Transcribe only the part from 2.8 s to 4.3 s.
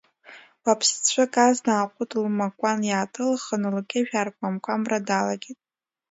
иааҭылхын лқьышә